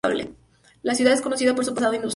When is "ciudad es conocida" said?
0.95-1.53